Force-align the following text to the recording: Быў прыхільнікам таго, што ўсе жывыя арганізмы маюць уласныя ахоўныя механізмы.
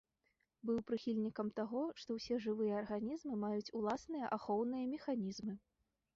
Быў 0.69 0.79
прыхільнікам 0.91 1.51
таго, 1.59 1.81
што 2.05 2.17
ўсе 2.17 2.39
жывыя 2.47 2.73
арганізмы 2.81 3.33
маюць 3.45 3.73
уласныя 3.83 4.33
ахоўныя 4.41 4.85
механізмы. 4.97 5.53